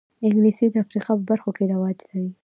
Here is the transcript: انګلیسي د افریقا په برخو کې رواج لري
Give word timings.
انګلیسي 0.25 0.65
د 0.69 0.75
افریقا 0.83 1.11
په 1.19 1.23
برخو 1.31 1.49
کې 1.57 1.63
رواج 1.71 1.97
لري 2.09 2.29